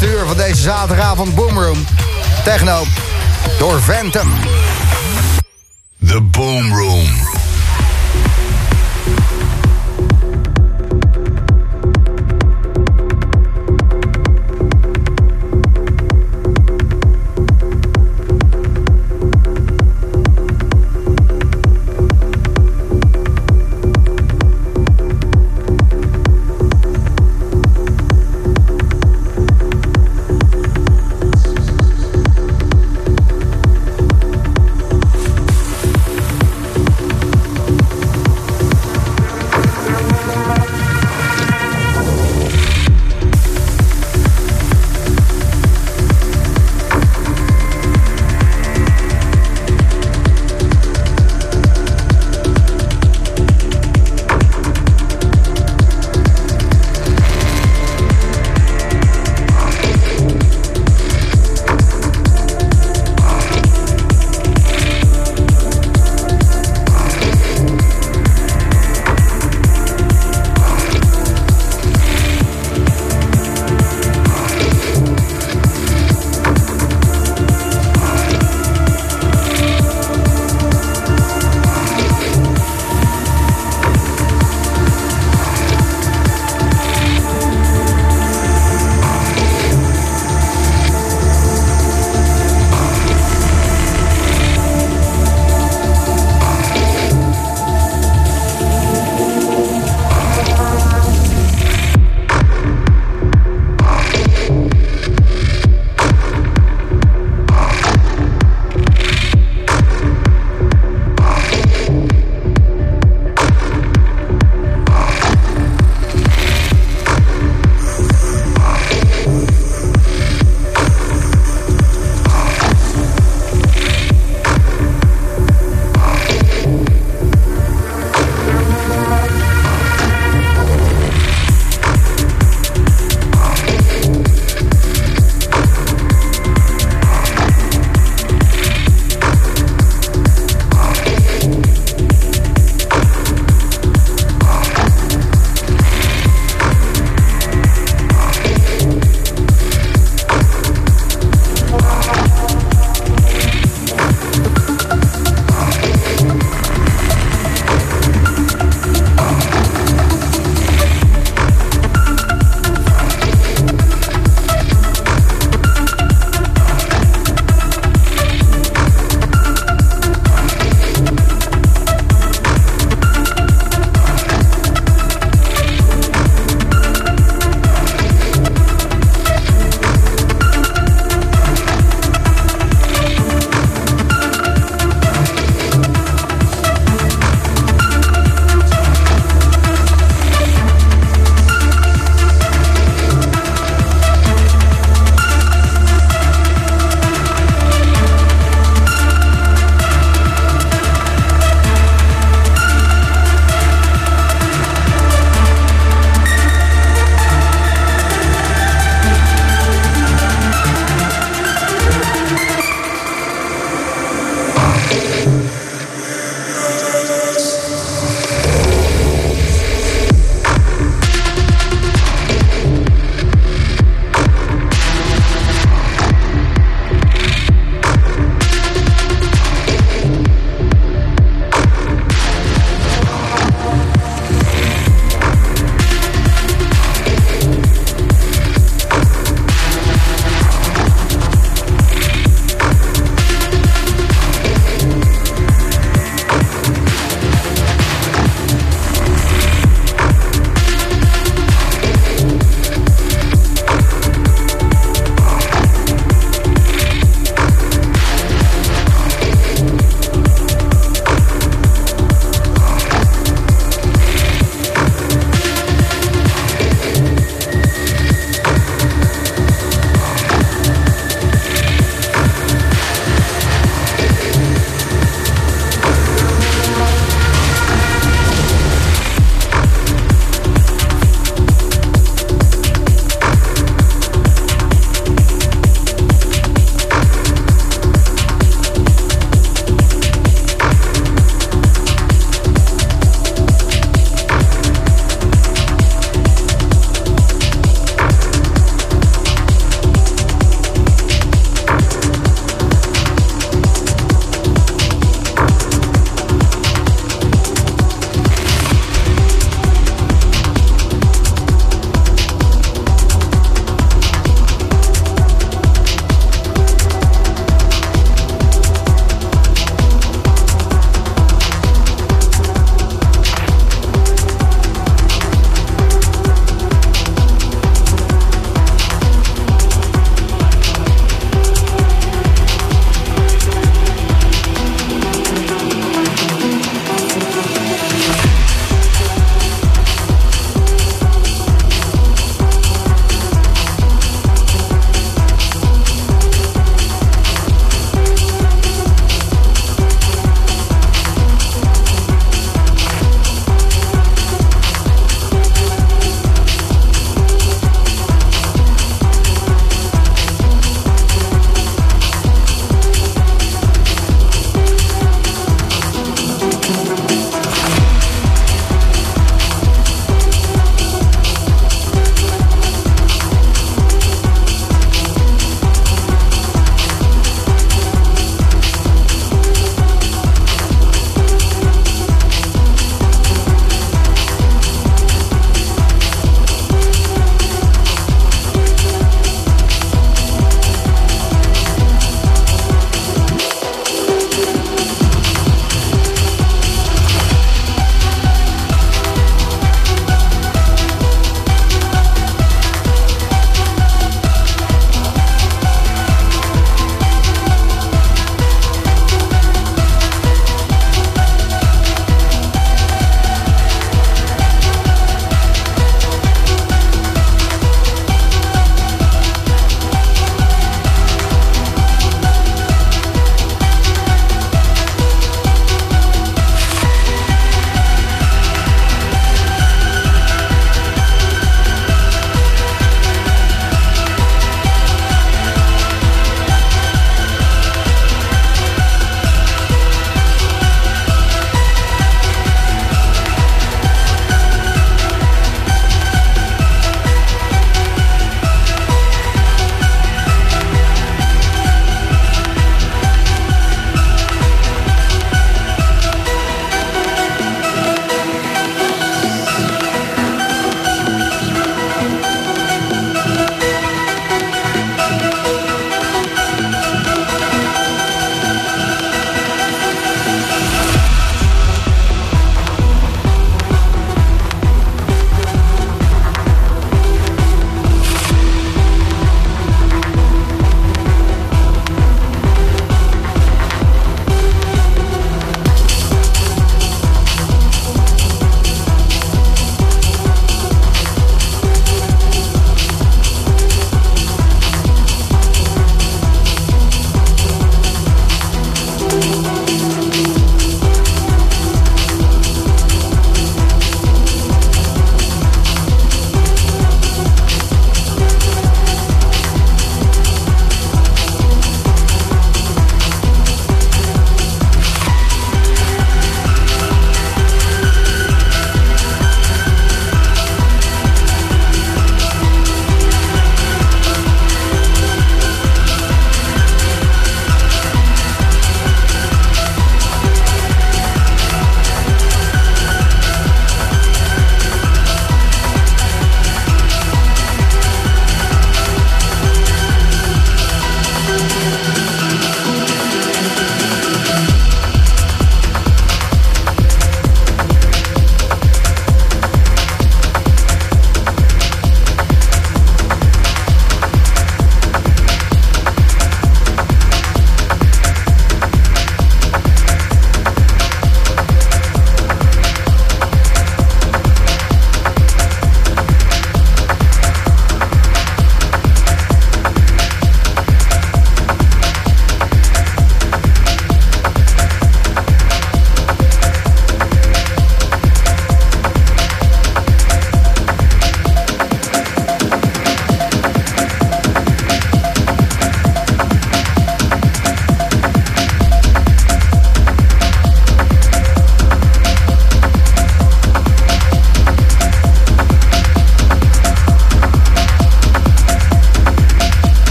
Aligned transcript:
laatste 0.00 0.26
van 0.26 0.36
deze 0.36 0.62
zaterdagavond 0.62 1.34
Boomroom. 1.34 1.84
Techno 2.44 2.84
door 3.58 3.80
Phantom. 3.80 4.30
The 6.06 6.20
Boomroom. 6.20 7.27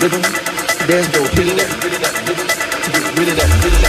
rhythm. 0.00 0.22
There's 0.86 1.12
no 1.12 1.22
hitting 1.24 1.56
that, 1.56 1.68
to 2.84 2.90
get 2.90 3.18
rid 3.18 3.28
of 3.28 3.36
that 3.36 3.64
rhythm. 3.64 3.79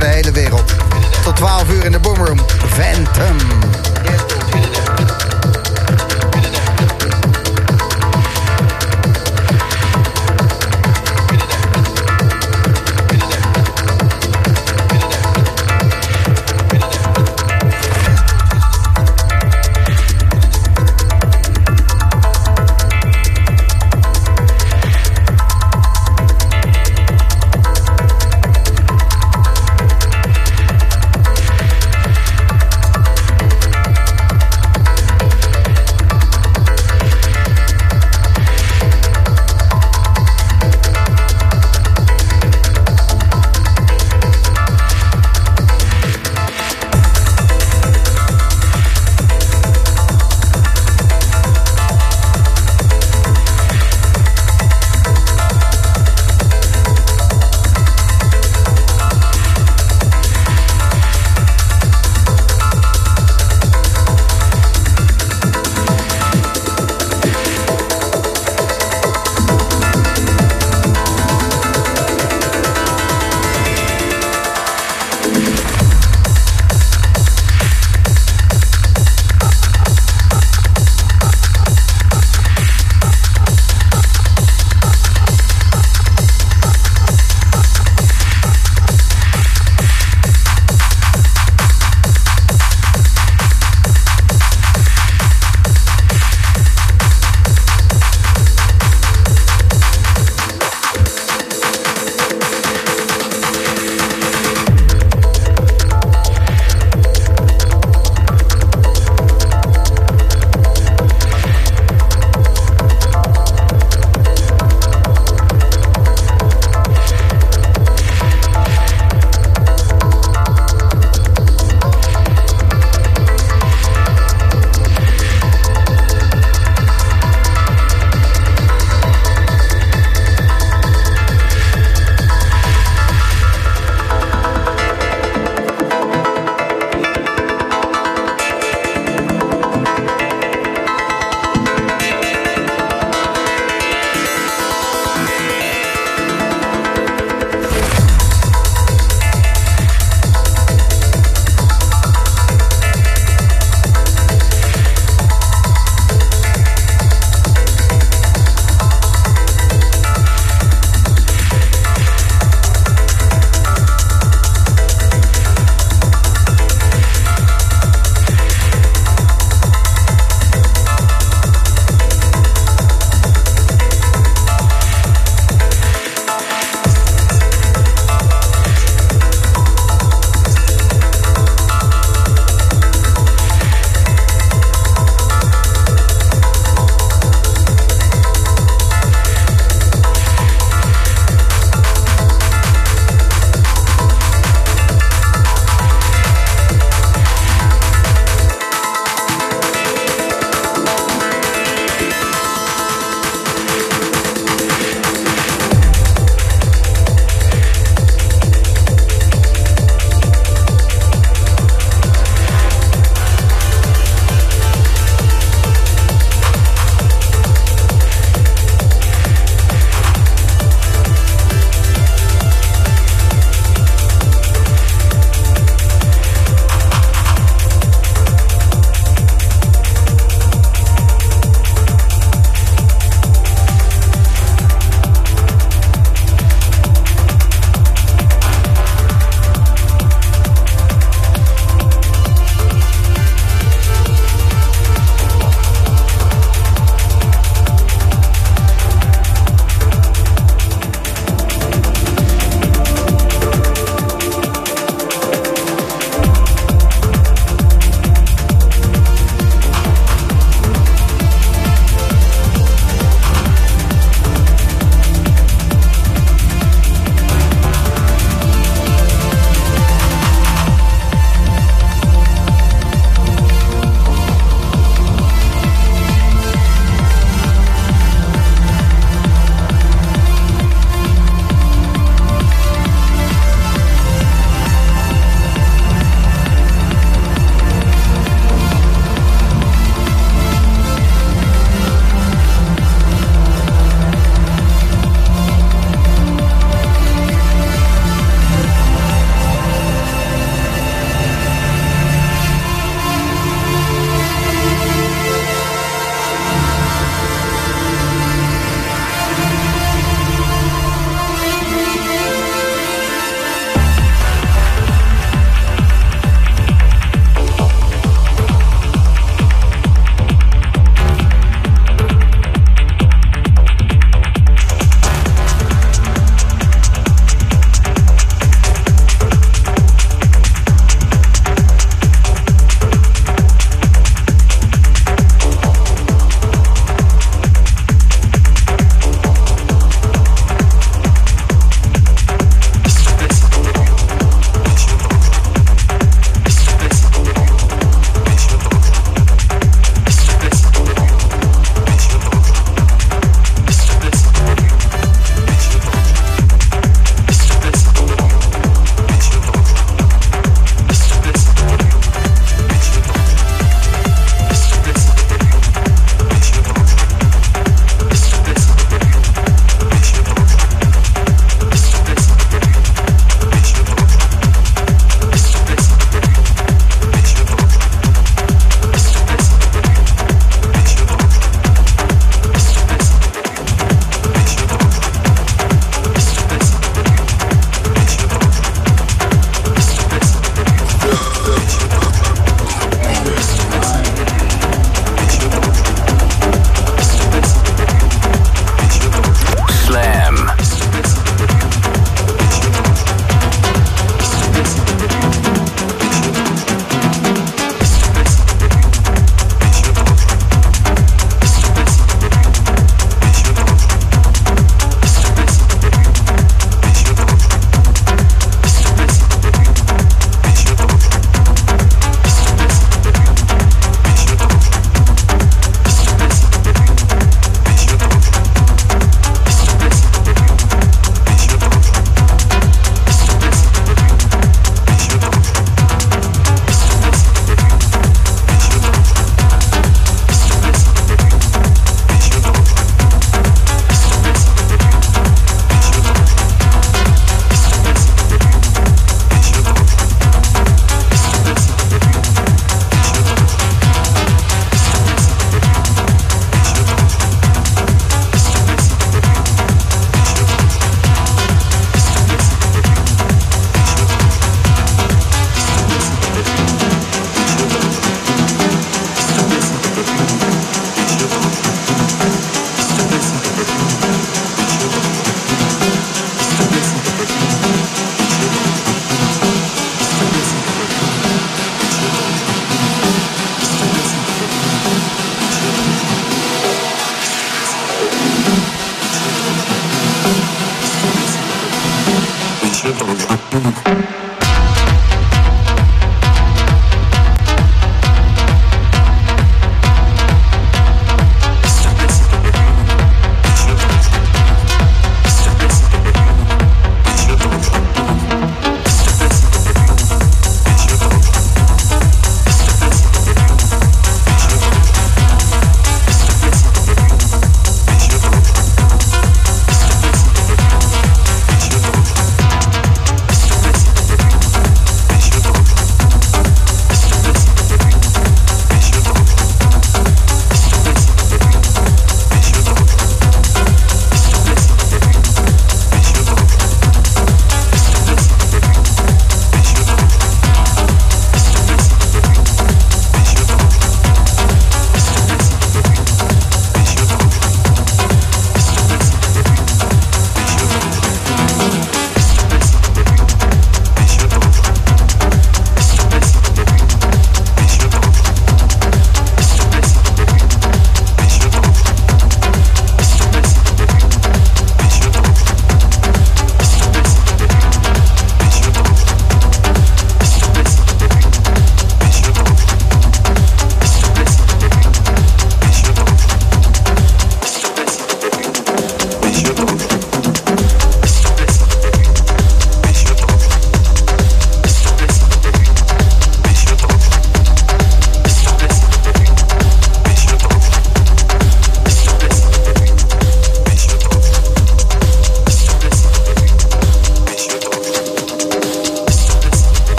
de 0.00 0.06
hele 0.06 0.32
wereld. 0.32 0.74
Tot 1.24 1.36
12 1.36 1.70
uur 1.70 1.84
in 1.84 1.92
de 1.92 1.98
Boomroom. 1.98 2.38
Phantom. 2.48 3.36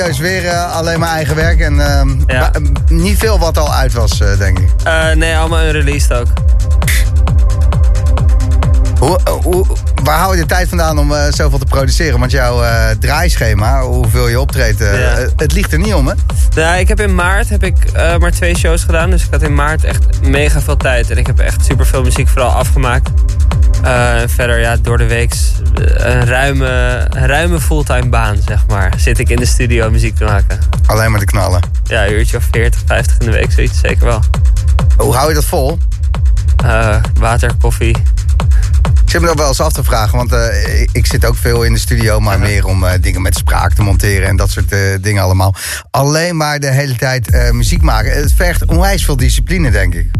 Serieus, 0.00 0.18
weer 0.18 0.46
eh, 0.46 0.72
alleen 0.76 0.98
maar 1.00 1.08
eigen 1.14 1.34
werk. 1.36 1.60
En 1.60 1.80
ehm, 1.80 2.08
Ja. 2.26 2.50
wa- 2.52 2.60
niet 2.88 3.18
veel 3.18 3.38
wat 3.38 3.58
al 3.58 3.74
uit 3.74 3.92
was, 3.92 4.20
eh, 4.20 4.38
denk 4.38 4.58
ik. 4.58 4.68
Eh, 4.84 5.10
nee, 5.12 5.36
allemaal 5.36 5.62
unreleased 5.64 6.12
ook. 6.12 6.26
Hoe, 8.98 9.20
eh, 9.24 9.32
hoe, 9.32 9.66
waar 10.04 10.18
hou 10.18 10.34
je 10.34 10.40
de 10.40 10.46
tijd 10.46 10.68
vandaan 10.68 10.98
om 10.98 11.12
eh, 11.14 11.22
zoveel 11.30 11.58
te 11.58 11.64
produceren? 11.64 12.18
Want 12.18 12.30
jouw 12.30 12.62
eh, 12.62 12.88
draaischema, 13.00 13.82
hoeveel 13.82 14.28
je 14.28 14.40
optreedt, 14.40 14.80
eh, 14.80 15.00
Ja. 15.00 15.16
eh, 15.16 15.28
het 15.36 15.52
ligt 15.52 15.72
er 15.72 15.78
niet 15.78 15.94
om, 15.94 16.06
hè? 16.08 16.14
Nou, 16.54 16.78
ik 16.78 16.88
heb 16.88 17.00
in 17.00 17.14
maart 17.14 17.48
heb 17.48 17.62
ik, 17.64 17.84
eh, 17.92 18.16
maar 18.16 18.30
twee 18.30 18.56
shows 18.56 18.82
gedaan. 18.84 19.10
Dus 19.10 19.24
ik 19.24 19.28
had 19.30 19.42
in 19.42 19.54
maart 19.54 19.84
echt 19.84 20.04
mega 20.22 20.60
veel 20.60 20.76
tijd. 20.76 21.10
En 21.10 21.16
ik 21.18 21.26
heb 21.26 21.38
echt 21.38 21.64
super 21.64 21.86
veel 21.86 22.02
muziek 22.02 22.28
vooral 22.28 22.50
afgemaakt. 22.50 23.10
Eh, 23.82 24.14
verder, 24.26 24.60
ja, 24.60 24.76
door 24.76 24.98
de 24.98 25.06
week 25.06 25.34
een 25.80 26.24
ruime, 26.24 26.66
een 27.10 27.26
ruime 27.26 27.60
fulltime 27.60 28.08
baan, 28.08 28.36
zeg 28.46 28.66
maar. 28.66 28.92
Zit 28.96 29.18
ik 29.18 29.28
in 29.28 29.36
de 29.36 29.46
studio 29.46 29.90
muziek 29.90 30.16
te 30.16 30.24
maken. 30.24 30.58
Alleen 30.86 31.10
maar 31.10 31.20
te 31.20 31.26
knallen. 31.26 31.60
Ja, 31.84 32.06
een 32.06 32.12
uurtje 32.12 32.36
of 32.36 32.48
40, 32.50 32.82
50 32.86 33.18
in 33.18 33.26
de 33.26 33.32
week, 33.32 33.52
zoiets 33.52 33.80
zeker 33.80 34.04
wel. 34.04 34.20
Hoe 34.96 35.14
hou 35.14 35.28
je 35.28 35.34
dat 35.34 35.44
vol? 35.44 35.78
Eh, 36.64 36.96
water, 37.14 37.52
koffie. 37.60 37.96
Ik 39.10 39.16
zit 39.16 39.24
me 39.24 39.30
dat 39.30 39.38
wel 39.38 39.48
eens 39.48 39.60
af 39.60 39.72
te 39.72 39.84
vragen, 39.84 40.16
want 40.16 40.32
eh, 40.32 40.86
ik, 40.92 41.06
zit 41.06 41.26
ook 41.26 41.36
veel 41.36 41.62
in 41.62 41.72
de 41.72 41.78
studio, 41.78 42.20
maar 42.20 42.38
meer 42.38 42.66
om 42.66 42.84
eh, 42.84 42.92
dingen 43.00 43.22
met 43.22 43.34
spraak 43.34 43.72
te 43.72 43.82
monteren 43.82 44.28
en 44.28 44.36
dat 44.36 44.50
soort 44.50 44.72
eh, 44.72 44.78
dingen 45.00 45.22
allemaal. 45.22 45.54
Alleen 45.90 46.36
maar 46.36 46.60
de 46.60 46.70
hele 46.70 46.96
tijd 46.96 47.52
muziek 47.52 47.82
maken. 47.82 48.12
Het 48.12 48.32
vergt 48.32 48.64
onwijs 48.64 49.04
veel 49.04 49.16
discipline, 49.16 49.70
denk 49.70 49.94
ik. 49.94 50.10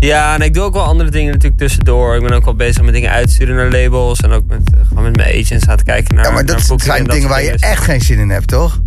Ja, 0.00 0.34
en 0.34 0.40
ik 0.40 0.54
doe 0.54 0.62
ook 0.62 0.72
wel 0.72 0.84
andere 0.84 1.10
dingen 1.10 1.32
natuurlijk 1.32 1.60
tussendoor. 1.60 2.14
Ik 2.14 2.22
ben 2.22 2.32
ook 2.32 2.44
wel 2.44 2.54
bezig 2.54 2.82
met 2.82 2.94
dingen 2.94 3.10
uitsturen 3.10 3.56
naar 3.56 3.82
labels. 3.82 4.20
En 4.20 4.30
ook 4.30 4.46
met, 4.46 4.60
gewoon 4.88 5.02
met 5.02 5.16
mijn 5.16 5.44
agents 5.44 5.66
aan 5.66 5.74
het 5.74 5.82
kijken 5.82 6.14
naar 6.14 6.24
Ja, 6.24 6.30
maar 6.30 6.46
dat 6.46 6.72
zijn 6.76 7.04
dat 7.04 7.14
dingen 7.14 7.28
waar 7.28 7.42
je 7.42 7.56
echt 7.58 7.84
geen 7.84 8.00
zin 8.00 8.18
in 8.18 8.30
hebt, 8.30 8.48
toch? 8.48 8.80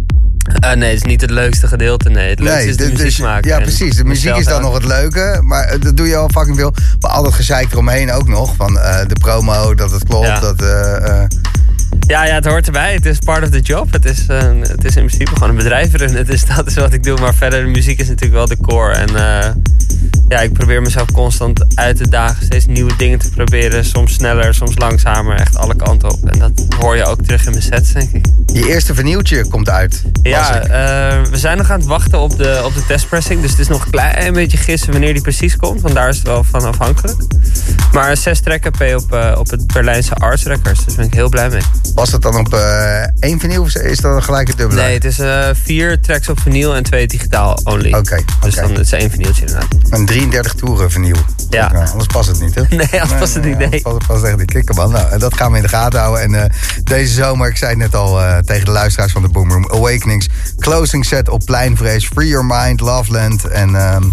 Eh, 0.60 0.72
nee, 0.74 0.90
het 0.90 0.98
is 0.98 1.04
niet 1.10 1.22
het 1.22 1.30
leukste 1.30 1.68
gedeelte. 1.68 2.10
Nee, 2.10 2.30
het 2.30 2.40
leukste 2.40 2.70
is 2.70 2.78
de 2.78 2.84
dus- 2.84 2.92
muziek 2.92 3.06
dus- 3.06 3.20
maken. 3.20 3.50
Ja, 3.50 3.60
precies. 3.60 3.96
De 3.96 4.04
muziek 4.04 4.36
is 4.36 4.46
dan 4.46 4.54
aan- 4.56 4.62
nog 4.62 4.74
het 4.74 4.86
leuke, 4.86 5.40
maar 5.44 5.64
eh, 5.64 5.82
dat 5.82 5.98
doe 5.98 6.08
je 6.08 6.16
al 6.16 6.30
fucking 6.34 6.58
veel. 6.58 6.74
Maar 7.00 7.12
al 7.12 7.24
dat 7.24 7.34
gezeik 7.34 7.72
eromheen 7.72 8.12
ook 8.12 8.28
nog, 8.28 8.56
van 8.56 8.80
eh, 8.80 9.00
de 9.08 9.16
promo, 9.20 9.76
dat 9.76 9.92
het 9.92 10.04
klopt, 10.04 10.26
Ja. 10.28 10.40
dat... 10.40 10.64
Ja, 12.08 12.26
ja, 12.26 12.34
het 12.34 12.46
hoort 12.46 12.66
erbij. 12.66 12.94
Het 12.94 13.06
is 13.06 13.20
part 13.20 13.44
of 13.44 13.50
the 13.50 13.60
job. 13.60 13.92
Het 13.94 14.06
is, 14.06 14.26
het 14.28 14.84
is 14.86 14.96
in 14.96 15.06
principe 15.06 15.32
gewoon 15.34 15.50
een 15.50 15.56
bedrijf 15.56 15.94
runnen. 15.94 16.18
Het 16.26 16.30
is, 16.30 16.46
dat 16.46 16.68
is 16.68 16.76
wat 16.76 16.94
ik 16.94 17.04
doe. 17.04 17.20
Maar 17.20 17.34
verder, 17.34 17.64
de 17.64 17.70
muziek 17.70 18.00
is 18.00 18.08
natuurlijk 18.08 18.34
wel 18.34 18.48
de 18.48 18.58
core. 18.58 18.94
En 18.94 19.10
ja, 20.32 20.40
ik 20.40 20.54
probeer 20.54 20.82
mezelf 20.82 21.12
constant 21.12 21.76
uit 21.76 21.98
te 21.98 22.10
dagen. 22.10 22.46
Steeds 22.46 22.66
nieuwe 22.66 22.96
dingen 22.96 23.20
te 23.20 23.30
proberen. 23.30 23.86
Soms 23.86 24.14
sneller, 24.14 24.54
soms 24.54 24.78
langzamer. 24.78 25.40
Echt 25.40 25.58
alle 25.58 25.76
kanten 25.76 26.12
op. 26.12 26.30
En 26.30 26.40
dat 26.40 26.66
hoor 26.80 26.96
je 26.96 27.06
ook 27.06 27.22
terug 27.22 27.46
in 27.46 27.52
mijn 27.52 27.64
sets, 27.64 27.92
denk 27.94 28.12
ik. 28.12 28.26
je 28.54 28.68
eerste 28.68 28.94
vernieuwtje 28.94 29.48
komt 29.48 29.70
uit. 29.70 30.04
Ja, 30.24 30.62
eh, 30.62 30.70
we 31.30 31.38
zijn 31.38 31.58
nog 31.58 31.72
aan 31.72 31.80
het 31.80 31.88
wachten 31.88 32.20
op 32.20 32.38
de, 32.38 32.62
op 32.66 32.74
de 32.74 32.86
testpressing. 32.86 33.42
Dus 33.42 33.52
het 33.52 33.60
is 33.60 33.68
nog 33.68 33.86
een 33.86 33.92
klein 33.92 34.34
beetje 34.34 34.58
gissen 34.58 34.92
wanneer 34.92 35.14
die 35.14 35.22
precies 35.22 35.56
komt. 35.56 35.82
Want 35.82 35.96
daar 35.96 36.10
is 36.10 36.18
het 36.18 36.28
wel 36.28 36.44
van 36.44 36.66
afhankelijk. 36.66 37.18
Maar 37.92 38.18
zes 38.18 38.40
track 38.40 38.66
EP 38.66 38.96
op, 38.96 39.14
eh, 39.14 39.36
op 39.40 39.50
het 39.50 39.68
Berlijnse 39.68 40.14
Arts 40.14 40.44
Records. 40.44 40.86
Dus 40.86 40.86
daar 40.86 40.96
ben 40.96 41.06
ik 41.06 41.14
heel 41.14 41.30
blij 41.30 41.50
mee. 41.50 41.62
Was 41.96 42.12
het 42.12 42.22
dan 42.22 42.36
op 42.36 42.54
eh, 42.54 43.02
één 43.20 43.40
vinyl 43.40 43.62
of 43.62 43.76
is 43.76 43.98
dat 43.98 44.24
gelijk 44.24 44.48
het 44.48 44.58
dubbele? 44.58 44.82
Nee, 44.82 44.94
het 44.94 45.06
is 45.06 45.20
vier 45.64 46.02
tracks 46.02 46.30
op 46.30 46.40
vinyl 46.40 46.76
en 46.76 46.84
twee 46.84 47.08
digitaal 47.08 47.60
only. 47.64 47.94
Oké, 47.94 48.20
Dus 48.42 48.56
dan 48.56 48.70
het 48.70 48.80
is 48.80 48.92
één 48.92 49.12
vinyltje 49.12 49.46
inderdaad. 49.46 49.68
Een 49.90 50.06
33 50.30 50.54
toeren 50.54 50.92
vinyl. 50.92 51.16
Ja. 51.50 51.72
Nou, 51.72 51.90
anders 51.90 52.08
past 52.08 52.28
het 52.28 52.40
niet, 52.40 52.56
hè? 52.56 52.64
Nee, 52.70 53.02
anders 53.02 53.20
past 53.20 53.34
het 53.34 53.44
niet, 53.44 53.58
nee. 53.58 53.86
anders 53.86 54.06
past, 54.06 54.24
echt 54.24 54.38
niet. 54.38 54.52
Kikken, 54.52 54.76
man. 54.76 54.92
Nou, 54.92 55.12
en 55.12 55.20
dat 55.20 55.38
gaan 55.38 55.52
we 55.52 55.58
in 55.58 55.64
de 55.64 55.70
gaten 55.70 56.00
houden. 56.00 56.22
En 56.24 56.44
eh, 56.44 56.50
deze 56.84 57.14
zomer, 57.14 57.48
ik 57.48 57.58
zei 57.58 57.70
het 57.70 57.80
net 57.80 57.96
al 57.96 58.22
eh, 58.22 58.38
tegen 58.38 58.66
de 58.66 58.72
luisteraars 58.72 59.12
van 59.12 59.22
de 59.22 59.30
Boomroom... 59.30 59.72
Awakenings, 59.72 60.28
closing 60.60 61.06
set 61.06 61.30
op 61.30 61.46
Pleinvrees, 61.46 62.08
Free 62.08 62.28
Your 62.28 62.46
Mind, 62.46 62.80
Loveland. 62.80 63.48
En 63.48 63.76
ehm, 63.76 64.04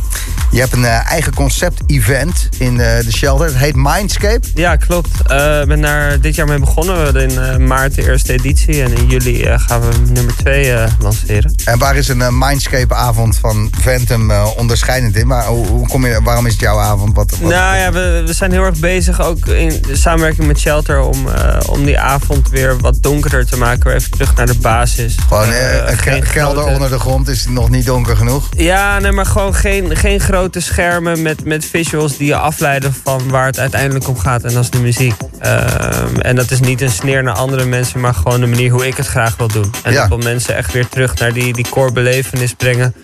je 0.50 0.61
hebt 0.61 0.72
een 0.72 0.84
eh, 0.84 1.11
eigen 1.11 1.34
concept-event 1.34 2.48
in 2.59 2.76
de 2.76 3.12
shelter. 3.16 3.46
Het 3.46 3.56
heet 3.56 3.76
Mindscape. 3.76 4.46
Ja, 4.54 4.76
klopt. 4.76 5.20
Ik 5.20 5.68
ben 5.68 5.80
daar 5.80 6.20
dit 6.20 6.34
jaar 6.34 6.46
mee 6.46 6.59
begonnen. 6.59 6.96
We 6.96 7.02
hadden 7.02 7.30
in 7.30 7.66
maart 7.66 7.94
de 7.94 8.02
eerste 8.02 8.32
editie. 8.32 8.82
En 8.82 8.96
in 8.96 9.06
juli 9.06 9.59
gaan 9.59 9.80
we 9.80 9.88
nummer 10.12 10.36
twee 10.36 10.72
eh, 10.72 10.92
lanceren. 10.98 11.54
En 11.64 11.78
waar 11.78 11.96
is 11.96 12.09
een 12.09 12.38
Mindscape-avond 12.38 13.38
van 13.38 13.70
Phantom 13.80 14.30
onderscheidend 14.56 15.16
in? 15.16 15.26
Maar 15.26 15.46
hoe, 15.46 15.66
hoe 15.66 15.86
kom 16.03 16.07
je, 16.11 16.22
waarom 16.22 16.46
is 16.46 16.53
het 16.53 16.61
jouw 16.61 16.78
avond? 16.78 17.14
Wat, 17.16 17.30
wat- 17.30 17.51
Nou 17.51 17.76
ja, 17.76 17.92
we, 17.92 18.22
we 18.26 18.32
zijn 18.32 18.53
heel 18.53 18.64
erg 18.64 18.78
bezig 18.78 19.20
ook 19.20 19.46
in 19.46 19.82
samenwerking 19.92 20.46
met 20.46 20.59
Shelter 20.59 21.01
om, 21.01 21.28
eh, 21.28 21.57
om 21.70 21.84
die 21.84 21.99
avond 21.99 22.49
weer 22.51 22.78
wat 22.78 23.03
donkerder 23.03 23.46
te 23.46 23.57
maken. 23.57 23.84
Weer 23.86 23.94
even 23.96 24.11
terug 24.11 24.34
naar 24.34 24.46
de 24.46 24.55
basis. 24.59 25.14
Gewoon 25.28 25.49
een 25.49 25.99
geen 25.99 26.20
ke- 26.22 26.28
kelder 26.30 26.64
onder 26.64 26.90
de 26.90 26.99
grond 26.99 27.28
is 27.28 27.46
nog 27.49 27.70
niet 27.70 27.86
donker 27.86 28.16
genoeg. 28.16 28.49
Ja, 28.57 28.99
nee, 28.99 29.12
maar 29.12 29.26
gewoon 29.26 29.55
geen, 29.55 29.96
geen 29.96 30.20
grote 30.20 30.61
schermen 30.61 31.22
met, 31.22 31.44
met 31.44 31.64
visuals 31.64 32.16
die 32.16 32.26
je 32.26 32.36
afleiden 32.36 32.94
van 33.05 33.28
waar 33.30 33.46
het 33.46 33.59
uiteindelijk 33.59 34.09
om 34.09 34.18
gaat. 34.18 34.42
En 34.44 34.53
dat 34.53 34.62
is 34.62 34.70
de 34.70 34.78
muziek. 34.78 35.14
Ehm, 35.40 36.16
en 36.20 36.36
dat 36.36 36.51
is 36.51 36.61
niet 36.61 36.80
een 36.80 36.90
sneer 36.90 37.22
naar 37.22 37.34
andere 37.34 37.64
mensen, 37.64 38.01
maar 38.01 38.14
gewoon 38.14 38.40
de 38.40 38.46
manier 38.46 38.70
hoe 38.70 38.86
ik 38.86 38.96
het 38.96 39.07
graag 39.07 39.36
wil 39.36 39.49
doen. 39.49 39.70
En 39.82 39.92
Ja. 39.92 40.03
ik 40.03 40.09
wil 40.09 40.18
mensen 40.18 40.57
echt 40.57 40.72
weer 40.72 40.88
terug 40.88 41.14
naar 41.18 41.32
die, 41.32 41.53
die 41.53 41.66
core 41.70 41.92
belevenis 41.92 42.53
brengen. 42.55 42.94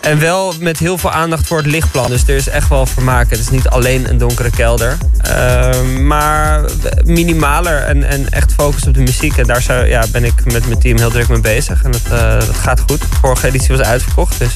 En 0.00 0.18
wel 0.20 0.52
met 0.60 0.78
heel 0.78 0.98
veel 0.98 1.10
aandacht 1.12 1.46
voor 1.46 1.56
het 1.58 1.66
lichtplan. 1.66 2.10
Dus 2.10 2.28
er 2.28 2.35
is 2.36 2.48
echt 2.48 2.68
wel 2.68 2.86
vermaak. 2.86 3.30
Het 3.30 3.38
is 3.38 3.50
niet 3.50 3.68
alleen 3.68 4.08
een 4.10 4.18
donkere 4.18 4.50
kelder. 4.50 4.96
Ehm, 5.20 6.06
maar 6.06 6.64
minimaler 7.04 7.82
en, 7.82 8.04
en 8.04 8.30
echt 8.30 8.52
focus 8.52 8.86
op 8.86 8.94
de 8.94 9.00
muziek. 9.00 9.36
En 9.36 9.46
daar 9.46 9.62
zou, 9.62 9.86
ja, 9.86 10.04
ben 10.12 10.24
ik 10.24 10.52
met 10.52 10.66
mijn 10.66 10.80
team 10.80 10.98
heel 10.98 11.10
druk 11.10 11.28
mee 11.28 11.40
bezig. 11.40 11.82
En 11.82 11.90
dat, 11.90 12.02
eh, 12.04 12.40
dat 12.46 12.56
gaat 12.56 12.80
goed. 12.86 13.00
Vorige 13.20 13.46
editie 13.46 13.76
was 13.76 13.86
uitverkocht. 13.86 14.38
Dus 14.38 14.52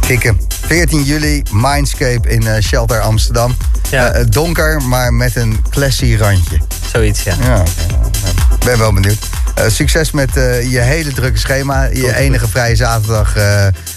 Kikken. 0.00 0.40
14 0.66 1.02
juli, 1.02 1.42
Mindscape 1.50 2.28
in 2.28 2.46
eh, 2.46 2.62
Shelter 2.62 3.00
Amsterdam. 3.00 3.56
Ja. 3.90 4.12
Eh, 4.12 4.24
donker, 4.28 4.82
maar 4.82 5.14
met 5.14 5.36
een 5.36 5.64
classy 5.70 6.16
randje. 6.16 6.58
zoiets, 6.92 7.22
ja. 7.22 7.34
Ja, 7.42 7.62
ben 8.64 8.78
wel 8.78 8.92
benieuwd. 8.92 9.18
Succes 9.66 10.10
met 10.10 10.30
je 10.70 10.80
hele 10.80 11.12
drukke 11.12 11.38
schema. 11.38 11.84
Je 11.84 12.16
enige 12.16 12.48
vrije 12.48 12.76
zaterdag. 12.76 13.34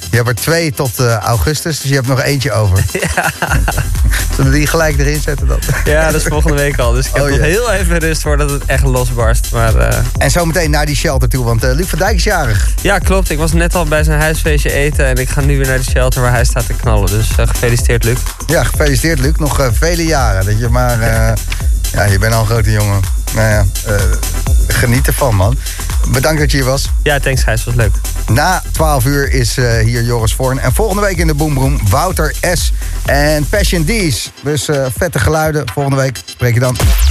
Je 0.09 0.15
hebt 0.15 0.27
er 0.27 0.35
twee 0.35 0.71
tot 0.71 0.99
eh, 0.99 1.15
augustus, 1.17 1.79
dus 1.79 1.89
je 1.89 1.95
hebt 1.95 2.07
nog 2.07 2.21
eentje 2.21 2.51
over. 2.51 2.77
Zullen 4.35 4.51
we 4.51 4.57
die 4.57 4.67
gelijk 4.67 4.99
erin 4.99 5.21
zetten 5.21 5.47
dan? 5.47 5.59
Ja, 5.85 6.05
dat 6.11 6.21
is 6.21 6.27
volgende 6.27 6.55
week 6.57 6.77
al. 6.79 6.91
Dus 6.91 7.07
ik 7.07 7.13
heb 7.13 7.23
Oh, 7.23 7.29
nog 7.29 7.37
ja. 7.37 7.43
heel 7.43 7.71
even 7.71 7.97
rust 7.97 8.21
voordat 8.21 8.49
het 8.49 8.65
echt 8.65 8.83
losbarst. 8.83 9.51
Maar 9.51 9.75
eh, 9.75 9.97
En 10.17 10.31
zometeen 10.31 10.69
naar 10.71 10.85
die 10.85 10.95
shelter 10.95 11.29
toe, 11.29 11.43
want 11.45 11.63
eh 11.63 11.73
Luc 11.73 11.87
van 11.87 11.99
Dijk 11.99 12.15
is 12.15 12.23
jarig. 12.23 12.69
ja, 12.81 12.97
klopt. 12.99 13.29
Ik 13.29 13.37
was 13.37 13.53
net 13.53 13.75
al 13.75 13.85
bij 13.85 14.03
zijn 14.03 14.19
huisfeestje 14.19 14.71
eten. 14.71 15.05
En 15.05 15.15
ik 15.15 15.29
ga 15.29 15.41
nu 15.41 15.57
weer 15.57 15.67
naar 15.67 15.77
de 15.77 15.83
shelter 15.83 16.21
waar 16.21 16.31
hij 16.31 16.45
staat 16.45 16.65
te 16.65 16.73
knallen. 16.73 17.09
Dus 17.09 17.27
gefeliciteerd, 17.35 18.03
Luc. 18.03 18.17
Ja, 18.47 18.63
gefeliciteerd 18.63 19.19
Luc. 19.19 19.33
Nog 19.35 19.69
vele 19.73 20.05
jaren. 20.05 20.45
Dat 20.45 20.59
je 20.59 20.69
maar... 20.69 21.33
ja, 21.95 22.03
je 22.03 22.19
bent 22.19 22.33
al 22.33 22.39
een 22.39 22.45
grote 22.45 22.71
jongen. 22.71 23.01
Nou 23.35 23.49
ja, 23.49 23.65
eh, 23.85 24.01
geniet 24.67 25.07
ervan, 25.07 25.35
man. 25.35 25.57
Bedankt 26.07 26.39
dat 26.39 26.51
je 26.51 26.57
hier 26.57 26.65
was. 26.65 26.89
Ja, 27.03 27.19
thanks 27.19 27.43
Gijs. 27.43 27.63
Was 27.63 27.75
leuk. 27.75 27.91
Na 28.27 28.61
12 28.71 29.05
uur 29.05 29.31
is 29.31 29.57
eh, 29.57 29.77
hier 29.79 30.03
Joris 30.03 30.33
Voorn. 30.33 30.59
En 30.59 30.73
volgende 30.73 31.01
week 31.01 31.17
in 31.17 31.27
de 31.27 31.33
Boomroom 31.33 31.79
Wouter 31.89 32.35
S. 32.53 32.71
en 33.05 33.45
Passion 33.49 33.85
D's. 33.85 34.31
Dus 34.43 34.67
eh, 34.67 34.85
vette 34.97 35.19
geluiden. 35.19 35.63
Volgende 35.73 35.97
week 35.97 36.19
spreek 36.25 36.53
je 36.53 36.59
dan. 36.59 36.77